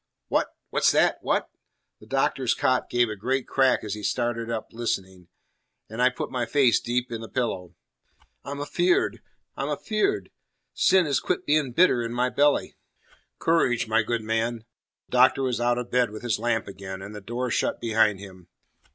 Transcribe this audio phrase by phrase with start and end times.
[0.29, 0.47] "What?
[0.71, 1.19] What's that?
[1.21, 1.51] What?"
[1.99, 5.27] The Doctor's cot gave a great crack as he started up listening,
[5.91, 7.75] and I put my face deep in the pillow.
[8.43, 9.21] "I'm afeard!
[9.55, 10.31] I'm afeard!
[10.73, 12.73] Sin has quit being bitter in my belly."
[13.37, 14.65] "Courage, my good man."
[15.05, 18.19] The Doctor was out of bed with his lamp again, and the door shut behind
[18.19, 18.47] him.